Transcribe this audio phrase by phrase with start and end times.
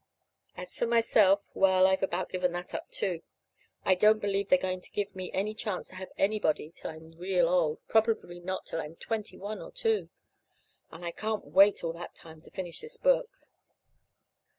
[0.57, 3.21] As for myself well, I've about given that up, too.
[3.85, 7.11] I don't believe they're going to give me any chance to have anybody till I'm
[7.19, 10.09] real old probably not till I'm twenty one or two.
[10.89, 13.29] And I can't wait all that time to finish this book.